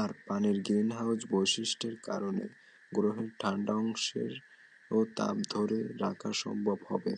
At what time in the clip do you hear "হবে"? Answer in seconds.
6.88-7.12